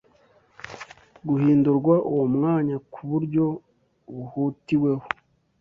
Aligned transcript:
guhindurwa 1.27 1.95
uwo 2.11 2.25
mwanya 2.35 2.75
ku 2.93 3.01
buryo 3.09 3.45
buhutiweho 4.13 5.05